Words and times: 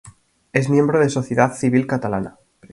Es 0.51 0.67
miembro 0.67 0.99
de 0.99 1.09
Sociedad 1.11 1.53
Civil 1.53 1.85
Catalana. 1.85 2.39